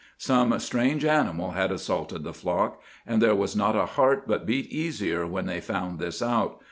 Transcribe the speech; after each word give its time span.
Some 0.17 0.57
strange 0.59 1.05
animal 1.05 1.51
had 1.51 1.71
assaulted 1.71 2.23
the 2.23 2.33
flock, 2.33 2.81
and 3.05 3.21
there 3.21 3.35
was 3.35 3.55
not 3.55 3.75
a 3.75 3.85
heart 3.85 4.27
but 4.27 4.47
beat 4.47 4.65
easier 4.71 5.27
when 5.27 5.45
they 5.45 5.61
found 5.61 5.99
this 5.99 6.23
out. 6.23 6.59